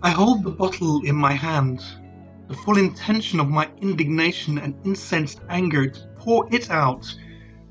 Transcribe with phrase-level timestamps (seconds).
[0.00, 1.82] I hold the bottle in my hand,
[2.46, 7.12] the full intention of my indignation and incensed anger to pour it out.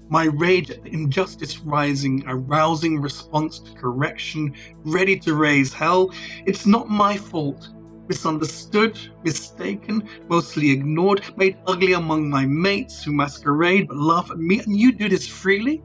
[0.09, 4.53] My rage at the injustice rising, a rousing response to correction,
[4.83, 6.11] ready to raise hell.
[6.45, 7.69] It's not my fault.
[8.09, 14.59] Misunderstood, mistaken, mostly ignored, made ugly among my mates who masquerade but laugh at me,
[14.59, 15.81] and you do this freely?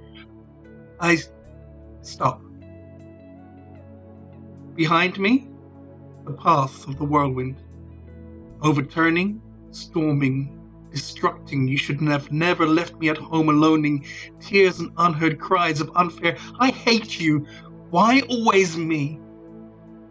[0.98, 1.18] I
[2.02, 2.43] stop.
[4.74, 5.52] Behind me,
[6.24, 7.56] the path of the whirlwind.
[8.62, 9.40] Overturning,
[9.70, 10.58] storming,
[10.92, 11.68] destructing.
[11.68, 14.04] You should have never left me at home alone in
[14.40, 16.36] Tears and unheard cries of unfair.
[16.58, 17.46] I hate you.
[17.90, 19.20] Why always me?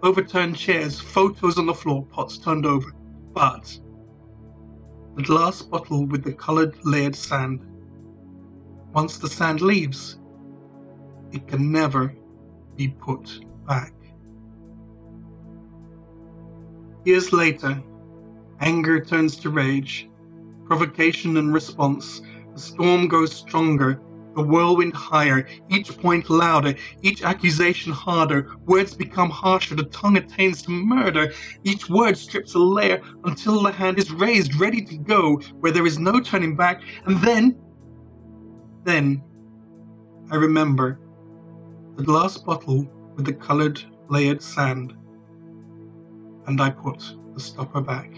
[0.03, 2.91] Overturned chairs, photos on the floor, pots turned over.
[3.33, 3.79] But
[5.15, 7.65] the glass bottle with the colored layered sand.
[8.93, 10.19] Once the sand leaves,
[11.31, 12.13] it can never
[12.75, 13.93] be put back.
[17.03, 17.81] Years later,
[18.59, 20.07] anger turns to rage,
[20.65, 22.21] provocation and response.
[22.53, 23.99] The storm grows stronger,
[24.35, 28.51] the whirlwind higher, each point louder, each accusation harder.
[28.67, 31.33] Words become harsher, the tongue attains to murder.
[31.63, 35.87] Each word strips a layer until the hand is raised, ready to go, where there
[35.87, 36.83] is no turning back.
[37.05, 37.59] And then,
[38.83, 39.23] then,
[40.29, 40.99] I remember
[41.95, 44.93] the glass bottle with the colored layered sand
[46.51, 48.09] and I put the stopper back.